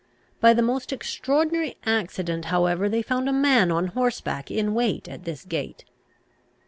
[0.39, 5.25] By the most extraordinary accident, however, they found a man on horseback in wait at
[5.25, 5.85] this gate.